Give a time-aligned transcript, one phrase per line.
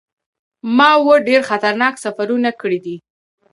[0.75, 2.95] ما اووه ډیر خطرناک سفرونه کړي دي.